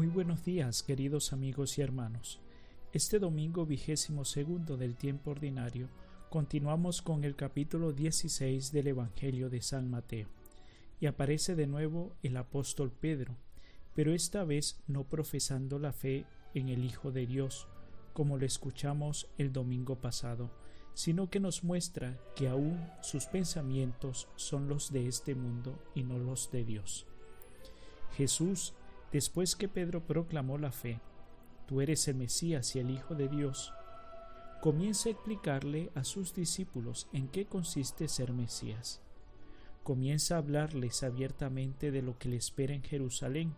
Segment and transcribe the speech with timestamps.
[0.00, 2.40] Muy buenos días, queridos amigos y hermanos.
[2.94, 5.90] Este domingo vigésimo segundo del tiempo ordinario,
[6.30, 10.28] continuamos con el capítulo 16 del Evangelio de San Mateo,
[11.00, 13.36] y aparece de nuevo el apóstol Pedro,
[13.94, 16.24] pero esta vez no profesando la fe
[16.54, 17.68] en el Hijo de Dios,
[18.14, 20.50] como lo escuchamos el domingo pasado,
[20.94, 26.18] sino que nos muestra que aún sus pensamientos son los de este mundo y no
[26.18, 27.04] los de Dios.
[28.16, 28.74] Jesús,
[29.12, 31.00] después que Pedro proclamó la fe,
[31.66, 33.72] tú eres el Mesías y el Hijo de Dios,
[34.60, 39.00] comienza a explicarle a sus discípulos en qué consiste ser Mesías.
[39.82, 43.54] Comienza a hablarles abiertamente de lo que le espera en Jerusalén,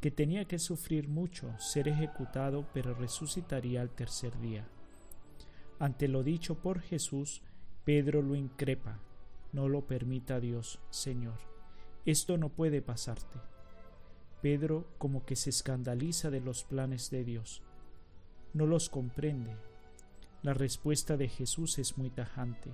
[0.00, 4.68] que tenía que sufrir mucho, ser ejecutado, pero resucitaría al tercer día.
[5.80, 7.42] Ante lo dicho por Jesús,
[7.84, 9.00] Pedro lo increpa.
[9.52, 11.38] No lo permita Dios, Señor.
[12.04, 13.38] Esto no puede pasarte.
[14.40, 17.62] Pedro como que se escandaliza de los planes de Dios.
[18.54, 19.56] No los comprende.
[20.42, 22.70] La respuesta de Jesús es muy tajante.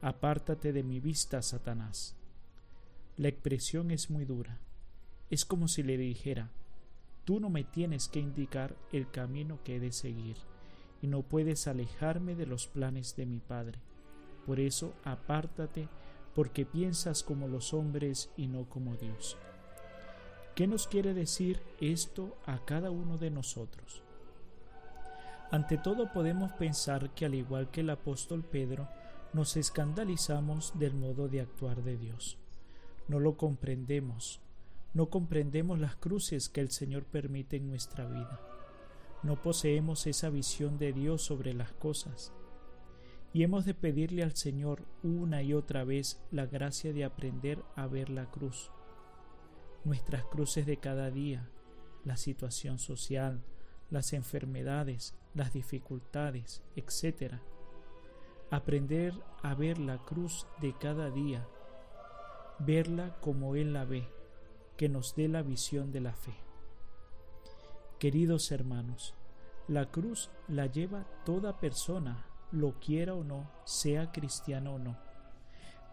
[0.00, 2.16] Apártate de mi vista, Satanás.
[3.16, 4.58] La expresión es muy dura.
[5.28, 6.50] Es como si le dijera,
[7.24, 10.36] tú no me tienes que indicar el camino que he de seguir,
[11.02, 13.80] y no puedes alejarme de los planes de mi Padre.
[14.46, 15.88] Por eso apártate,
[16.34, 19.36] porque piensas como los hombres y no como Dios.
[20.58, 24.02] ¿Qué nos quiere decir esto a cada uno de nosotros?
[25.52, 28.88] Ante todo podemos pensar que al igual que el apóstol Pedro,
[29.32, 32.38] nos escandalizamos del modo de actuar de Dios.
[33.06, 34.40] No lo comprendemos,
[34.94, 38.40] no comprendemos las cruces que el Señor permite en nuestra vida.
[39.22, 42.32] No poseemos esa visión de Dios sobre las cosas.
[43.32, 47.86] Y hemos de pedirle al Señor una y otra vez la gracia de aprender a
[47.86, 48.72] ver la cruz.
[49.88, 51.48] Nuestras cruces de cada día,
[52.04, 53.42] la situación social,
[53.88, 57.36] las enfermedades, las dificultades, etc.
[58.50, 61.48] Aprender a ver la cruz de cada día,
[62.58, 64.06] verla como Él la ve
[64.76, 66.34] que nos dé la visión de la fe.
[67.98, 69.14] Queridos hermanos,
[69.68, 75.07] la cruz la lleva toda persona, lo quiera o no, sea cristiano o no.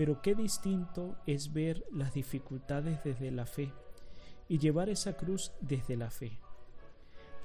[0.00, 3.70] Pero qué distinto es ver las dificultades desde la fe
[4.48, 6.38] y llevar esa cruz desde la fe.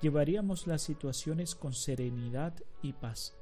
[0.02, 3.36] Llevaríamos las situaciones con serenidad y paz.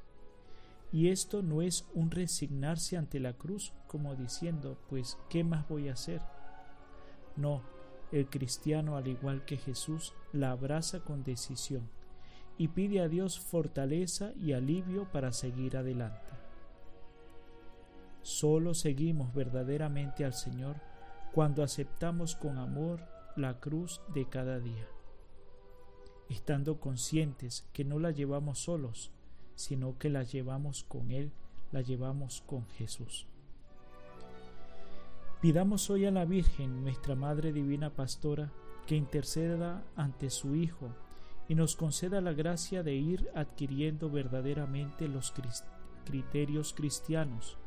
[0.91, 5.90] Y esto no es un resignarse ante la cruz como diciendo, pues, ¿qué más voy
[5.90, 6.19] a hacer?
[7.35, 7.62] No,
[8.12, 11.88] el cristiano, al igual que Jesús, la abraza con decisión
[12.57, 16.32] y pide a Dios fortaleza y alivio para seguir adelante.
[18.23, 20.78] Solo seguimos verdaderamente al Señor
[21.34, 23.01] cuando aceptamos con amor
[23.35, 24.88] la cruz de cada día,
[26.29, 29.11] estando conscientes que no la llevamos solos,
[29.56, 31.31] sino que la llevamos con Él,
[31.73, 33.28] la llevamos con Jesús.
[35.41, 38.53] Pidamos hoy a la Virgen, nuestra Madre Divina Pastora,
[38.88, 40.95] que interceda ante su Hijo
[41.50, 45.34] y nos conceda la gracia de ir adquiriendo verdaderamente los
[46.05, 47.57] criterios cristianos,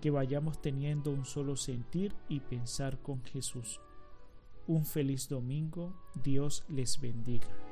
[0.00, 3.80] que vayamos teniendo un solo sentir y pensar con Jesús.
[4.66, 7.69] Un feliz domingo, Dios les bendiga.